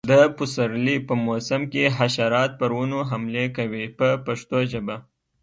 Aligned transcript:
د 0.09 0.13
پسرلي 0.37 0.97
په 1.07 1.13
موسم 1.25 1.61
کې 1.71 1.93
حشرات 1.97 2.51
پر 2.59 2.69
ونو 2.77 2.99
حملې 3.09 3.45
کوي 3.57 3.85
په 3.97 4.07
پښتو 4.25 4.57
ژبه. 4.71 4.95